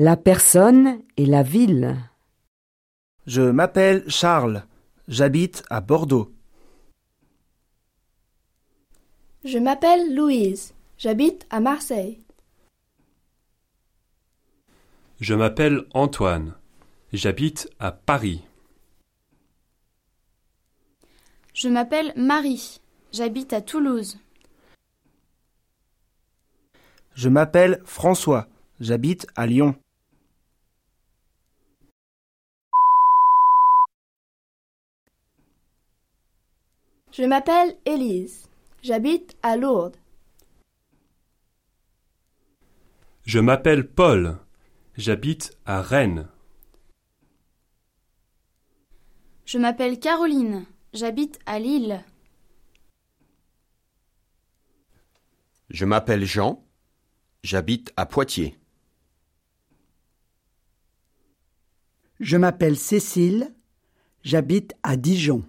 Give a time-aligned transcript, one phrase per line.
[0.00, 1.96] La personne et la ville.
[3.26, 4.64] Je m'appelle Charles.
[5.08, 6.32] J'habite à Bordeaux.
[9.44, 10.72] Je m'appelle Louise.
[10.98, 12.22] J'habite à Marseille.
[15.20, 16.54] Je m'appelle Antoine.
[17.12, 18.44] J'habite à Paris.
[21.54, 22.80] Je m'appelle Marie.
[23.10, 24.16] J'habite à Toulouse.
[27.14, 28.46] Je m'appelle François.
[28.78, 29.74] J'habite à Lyon.
[37.18, 38.48] Je m'appelle Élise.
[38.80, 39.96] J'habite à Lourdes.
[43.24, 44.38] Je m'appelle Paul.
[44.96, 46.28] J'habite à Rennes.
[49.46, 50.64] Je m'appelle Caroline.
[50.92, 52.04] J'habite à Lille.
[55.70, 56.64] Je m'appelle Jean.
[57.42, 58.56] J'habite à Poitiers.
[62.20, 63.52] Je m'appelle Cécile.
[64.22, 65.44] J'habite à Dijon.